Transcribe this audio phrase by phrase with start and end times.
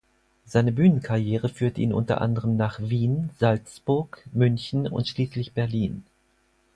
[0.47, 6.03] Seine Bühnenkarriere führte ihn unter anderem nach Wien, Salzburg, München und schließlich Berlin.